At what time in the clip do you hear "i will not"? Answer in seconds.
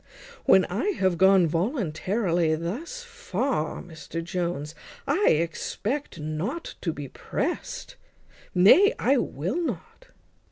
8.97-10.07